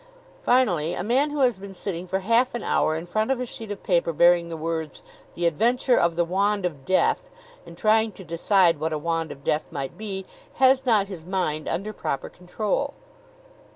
[0.41, 3.45] Finally, a man who has been sitting for half an hour in front of a
[3.45, 5.03] sheet of paper bearing the words:
[5.35, 7.29] "The Adventure of the Wand of Death,"
[7.67, 10.25] and trying to decide what a wand of death might be,
[10.55, 12.95] has not his mind under proper control.